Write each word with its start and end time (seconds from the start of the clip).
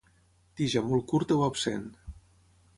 Tija 0.61 0.83
molt 0.87 1.05
curta 1.13 1.39
o 1.41 1.45
absent. 1.51 1.87